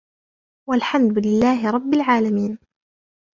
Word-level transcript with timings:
وَالْحَمْدُ 0.69 1.27
لِلَّهِ 1.27 1.71
رَبِّ 1.71 1.93
الْعَالَمِينَ 1.93 2.59